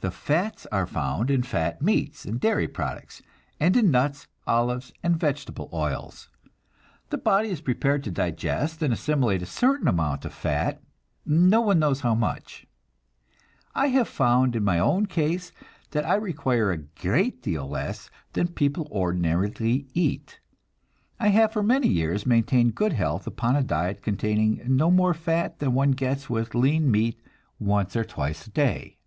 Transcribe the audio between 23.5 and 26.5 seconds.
a diet containing no more fat than one gets